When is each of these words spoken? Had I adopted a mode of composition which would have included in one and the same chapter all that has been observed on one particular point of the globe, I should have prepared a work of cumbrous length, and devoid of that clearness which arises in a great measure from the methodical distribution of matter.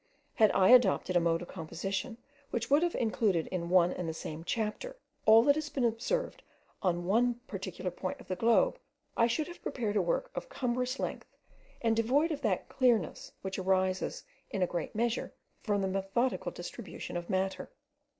Had 0.33 0.49
I 0.53 0.69
adopted 0.69 1.15
a 1.15 1.19
mode 1.19 1.43
of 1.43 1.47
composition 1.47 2.17
which 2.49 2.71
would 2.71 2.81
have 2.81 2.95
included 2.95 3.45
in 3.45 3.69
one 3.69 3.91
and 3.93 4.09
the 4.09 4.15
same 4.15 4.43
chapter 4.43 4.95
all 5.27 5.43
that 5.43 5.53
has 5.53 5.69
been 5.69 5.85
observed 5.85 6.41
on 6.81 7.05
one 7.05 7.35
particular 7.45 7.91
point 7.91 8.19
of 8.19 8.27
the 8.27 8.35
globe, 8.35 8.79
I 9.15 9.27
should 9.27 9.45
have 9.47 9.61
prepared 9.61 9.95
a 9.95 10.01
work 10.01 10.31
of 10.33 10.49
cumbrous 10.49 10.97
length, 10.97 11.37
and 11.83 11.95
devoid 11.95 12.31
of 12.31 12.41
that 12.41 12.67
clearness 12.67 13.31
which 13.43 13.59
arises 13.59 14.23
in 14.49 14.63
a 14.63 14.65
great 14.65 14.95
measure 14.95 15.33
from 15.61 15.83
the 15.83 15.87
methodical 15.87 16.51
distribution 16.51 17.15
of 17.15 17.29
matter. 17.29 17.69